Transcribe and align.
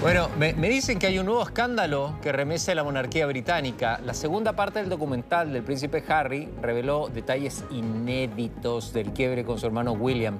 Bueno, 0.00 0.30
me, 0.38 0.54
dicen 0.54 0.98
que 0.98 1.08
hay 1.08 1.18
un 1.18 1.26
nuevo 1.26 1.42
escándalo 1.42 2.14
que 2.22 2.32
remece 2.32 2.72
a 2.72 2.74
la 2.74 2.82
monarquía 2.82 3.26
británica. 3.26 4.00
La 4.02 4.14
segunda 4.14 4.54
parte 4.54 4.78
del 4.78 4.88
documental 4.88 5.52
del 5.52 5.62
príncipe 5.62 6.02
Harry 6.08 6.48
reveló 6.62 7.10
detalles 7.12 7.64
inéditos 7.70 8.94
del 8.94 9.12
quiebre 9.12 9.44
con 9.44 9.58
su 9.58 9.66
hermano 9.66 9.92
William, 9.92 10.38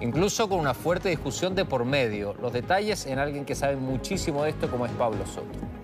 incluso 0.00 0.48
con 0.48 0.58
una 0.58 0.74
fuerte 0.74 1.08
discusión 1.08 1.54
de 1.54 1.64
por 1.64 1.84
medio. 1.84 2.34
Los 2.42 2.52
detalles 2.52 3.06
en 3.06 3.20
alguien 3.20 3.44
que 3.44 3.54
sabe 3.54 3.76
muchísimo 3.76 4.42
de 4.42 4.50
esto 4.50 4.68
como 4.68 4.86
es 4.86 4.92
Pablo 4.92 5.24
Soto 5.24 5.75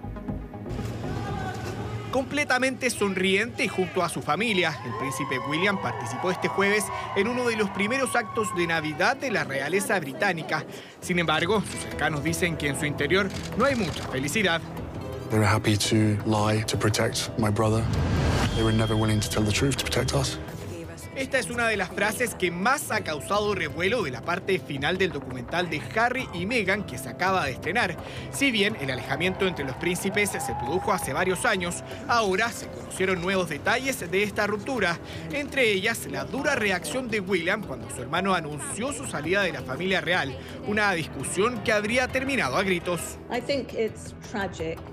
completamente 2.13 2.91
sonriente 2.91 3.67
junto 3.67 4.05
a 4.05 4.09
su 4.09 4.23
familia. 4.23 4.79
El 4.85 4.93
príncipe 4.99 5.41
William 5.49 5.81
participó 5.83 6.31
este 6.31 6.46
jueves 6.46 6.85
en 7.17 7.27
uno 7.27 7.45
de 7.49 7.57
los 7.57 7.71
primeros 7.71 8.15
actos 8.15 8.55
de 8.55 8.69
Navidad 8.69 9.17
de 9.17 9.33
la 9.33 9.43
realeza 9.43 9.99
británica. 9.99 10.64
Sin 11.01 11.19
embargo, 11.19 11.61
sus 11.63 11.81
cercanos 11.81 12.23
dicen 12.23 12.57
que 12.57 12.69
en 12.69 12.79
su 12.79 12.86
interior 12.86 13.29
no 13.57 13.64
hay 13.64 13.75
mucha 13.75 14.07
felicidad. 14.09 14.61
They 15.31 15.39
were 15.39 15.49
happy 15.49 15.77
to 15.79 16.19
lie 16.27 16.63
to 16.67 16.77
protect 16.77 17.31
my 17.39 17.50
brother. 17.50 17.83
They 18.55 18.63
were 18.63 18.77
never 18.77 18.94
willing 18.94 19.19
to 19.19 19.29
tell 19.29 19.43
the 19.43 19.50
truth 19.50 19.77
to 19.79 19.85
protect 19.85 20.13
us. 20.14 20.39
Esta 21.14 21.39
es 21.39 21.50
una 21.50 21.68
de 21.68 21.76
las 21.76 21.90
frases 21.90 22.34
que 22.34 22.50
más 22.50 22.90
ha 22.90 23.04
causado 23.04 23.54
revuelo 23.54 24.02
de 24.02 24.11
la 24.11 24.22
parte 24.22 24.58
final 24.58 24.96
del 24.96 25.12
documental 25.12 25.68
de 25.68 25.82
Harry 25.94 26.26
y 26.32 26.46
Meghan 26.46 26.85
que 26.85 26.96
se 26.96 27.11
acaba 27.11 27.44
de 27.44 27.52
estrenar. 27.52 27.98
Si 28.30 28.50
bien 28.50 28.79
el 28.80 28.90
alejamiento 28.90 29.46
entre 29.46 29.66
los 29.66 29.76
príncipes 29.76 30.30
se 30.30 30.54
produjo 30.54 30.90
hace 30.90 31.12
varios 31.12 31.44
años, 31.44 31.85
ahora 32.08 32.50
se 32.50 32.66
conocieron 32.69 33.20
nuevos 33.20 33.50
detalles 33.50 34.11
de 34.11 34.22
esta 34.22 34.47
ruptura, 34.47 34.98
entre 35.33 35.70
ellas 35.70 36.06
la 36.11 36.25
dura 36.25 36.55
reacción 36.55 37.08
de 37.08 37.20
William 37.20 37.62
cuando 37.62 37.91
su 37.91 38.00
hermano 38.00 38.33
anunció 38.33 38.94
su 38.94 39.06
salida 39.06 39.42
de 39.42 39.52
la 39.52 39.60
familia 39.60 40.00
real, 40.00 40.34
una 40.66 40.92
discusión 40.92 41.62
que 41.62 41.72
habría 41.72 42.08
terminado 42.08 42.56
a 42.56 42.62
gritos. 42.62 43.19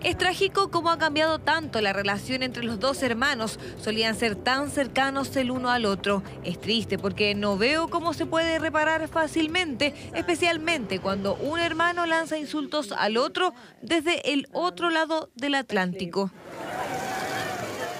Es 0.03 0.17
trágico 0.17 0.69
cómo 0.69 0.89
ha 0.89 0.97
cambiado 0.97 1.39
tanto 1.39 1.79
la 1.79 1.93
relación 1.93 2.43
entre 2.43 2.63
los 2.63 2.77
dos 2.77 3.03
hermanos, 3.03 3.57
solían 3.81 4.15
ser 4.15 4.35
tan 4.35 4.69
cercanos 4.69 5.33
el 5.37 5.51
uno 5.51 5.69
al 5.69 5.85
otro. 5.85 6.08
Es 6.43 6.59
triste 6.59 6.97
porque 6.97 7.35
no 7.35 7.57
veo 7.57 7.87
cómo 7.87 8.13
se 8.13 8.25
puede 8.25 8.59
reparar 8.59 9.07
fácilmente, 9.07 9.93
especialmente 10.15 10.99
cuando 10.99 11.35
un 11.35 11.59
hermano 11.59 12.05
lanza 12.05 12.37
insultos 12.37 12.91
al 12.91 13.17
otro 13.17 13.53
desde 13.81 14.33
el 14.33 14.47
otro 14.51 14.89
lado 14.89 15.29
del 15.35 15.55
Atlántico. 15.55 16.31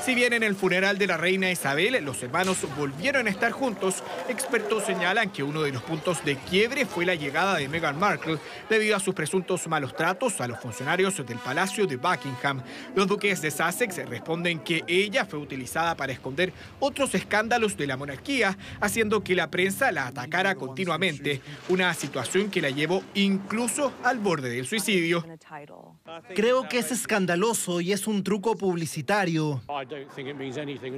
Si 0.10 0.16
bien 0.16 0.34
en 0.34 0.42
el 0.42 0.56
funeral 0.56 0.98
de 0.98 1.06
la 1.06 1.18
reina 1.18 1.52
Isabel 1.52 2.04
los 2.04 2.24
hermanos 2.24 2.58
volvieron 2.76 3.28
a 3.28 3.30
estar 3.30 3.52
juntos, 3.52 4.04
expertos 4.28 4.84
señalan 4.86 5.30
que 5.30 5.44
uno 5.44 5.62
de 5.62 5.72
los 5.72 5.84
puntos 5.84 6.26
de 6.26 6.36
quiebre 6.36 6.88
fue 6.88 7.06
la 7.06 7.14
llegada 7.14 7.58
de 7.58 7.70
Meghan 7.70 8.00
Markle 8.00 8.40
debido 8.72 8.96
a 8.96 9.00
sus 9.00 9.14
presuntos 9.14 9.68
malos 9.68 9.96
tratos 9.96 10.42
a 10.42 10.48
los 10.48 10.60
funcionarios 10.60 11.24
del 11.24 11.38
Palacio 11.38 11.86
de 11.86 11.98
Buckingham. 11.98 12.64
Los 12.96 13.06
duques 13.06 13.40
de 13.44 13.52
Sussex 13.52 13.98
responden 14.10 14.62
que 14.62 14.84
ella 14.88 15.26
fue 15.26 15.38
utilizada 15.38 15.96
para 15.96 16.12
esconder 16.12 16.54
otros 16.80 17.14
escándalos 17.14 17.78
de 17.78 17.86
la 17.86 17.96
monarquía, 17.96 18.58
haciendo 18.82 19.23
que 19.23 19.36
la 19.36 19.52
prensa 19.52 19.92
la 19.92 20.08
atacara 20.08 20.56
continuamente, 20.56 21.40
una 21.68 21.94
situación 21.94 22.50
que 22.50 22.64
la 22.64 22.72
llevó 22.72 23.04
incluso 23.14 23.94
al 24.04 24.18
borde 24.18 24.50
del 24.50 24.66
suicidio. 24.66 25.23
Creo 26.34 26.68
que 26.68 26.80
es 26.80 26.92
escandaloso 26.92 27.80
y 27.80 27.92
es 27.92 28.08
un 28.08 28.23
truco 28.23 28.58
publicitario. 28.58 29.62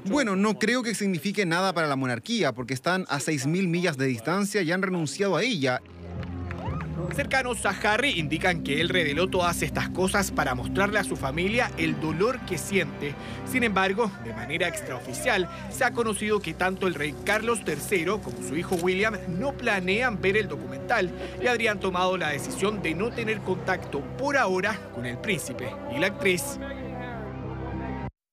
Bueno, 0.06 0.36
no 0.36 0.58
creo 0.60 0.84
que 0.84 0.96
signifique 0.96 1.46
nada 1.46 1.74
para 1.74 1.88
la 1.88 1.96
monarquía, 1.96 2.54
porque 2.54 2.74
están 2.74 3.06
a 3.10 3.20
6.000 3.20 3.68
millas 3.68 3.98
de 3.98 4.06
distancia 4.06 4.62
y 4.62 4.72
han 4.72 4.82
renunciado 4.82 5.36
a 5.36 5.44
ella. 5.44 5.82
Cercanos 7.16 7.66
a 7.66 7.72
Harry 7.72 8.12
indican 8.12 8.64
que 8.64 8.80
él 8.80 8.88
reveló 8.88 9.28
todas 9.28 9.62
estas 9.64 9.90
cosas 9.90 10.32
para 10.32 10.56
mostrarle 10.56 10.98
a 10.98 11.04
su 11.04 11.18
familia 11.18 11.70
el 11.78 12.00
dolor 12.00 12.40
que 12.46 12.58
siente. 12.58 13.14
Sin 13.46 13.64
embargo, 13.64 14.10
de 14.24 14.34
manera 14.34 14.68
extraoficial, 14.68 15.50
se 15.70 15.84
ha 15.84 15.92
conocido 15.92 16.40
que 16.40 16.54
tanto 16.54 16.88
el 16.88 16.94
rey 16.94 17.14
Carlos 17.26 17.62
III 17.68 18.20
como 18.24 18.42
su 18.48 18.56
hijo 18.56 18.76
William 18.76 19.18
no 19.28 19.52
planean 19.52 20.22
ver 20.22 20.38
el 20.38 20.48
documental 20.48 21.12
y 21.42 21.48
habrían 21.48 21.80
tomado 21.82 22.18
la 22.18 22.30
decisión 22.30 22.82
de 22.82 22.96
no 22.96 23.10
tener 23.10 23.40
contacto 23.40 24.00
por 24.18 24.38
ahora 24.38 24.80
con 24.96 25.06
el 25.06 25.18
príncipe 25.18 25.70
y 25.94 26.00
la 26.00 26.08
actriz. 26.08 26.60